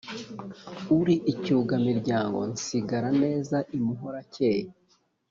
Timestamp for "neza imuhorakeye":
3.23-4.63